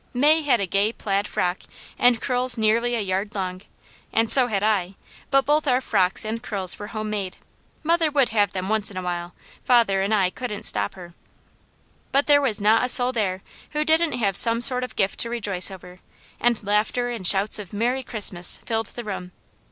[0.15, 1.59] May had a gay plaid frock
[1.99, 3.61] and curls nearly a yard long,
[4.11, 4.95] and so had I,
[5.29, 7.37] but both our frocks and curls were homemade;
[7.83, 11.13] mother would have them once in a while; father and I couldn't stop her.
[12.11, 13.43] But there was not a soul there
[13.73, 15.99] who didn't have some sort of gift to rejoice over,
[16.39, 19.33] and laughter and shouts of "Merry Christmas!" filled the room.